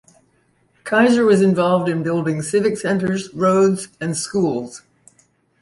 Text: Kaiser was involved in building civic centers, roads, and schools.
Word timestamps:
Kaiser 0.83 1.23
was 1.25 1.43
involved 1.43 1.87
in 1.87 2.01
building 2.01 2.41
civic 2.41 2.75
centers, 2.75 3.31
roads, 3.35 3.87
and 4.01 4.17
schools. 4.17 4.81